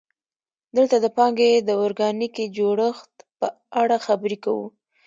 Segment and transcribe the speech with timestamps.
[0.75, 3.47] دلته د پانګې د ارګانیکي جوړښت په
[3.81, 4.67] اړه خبرې کوو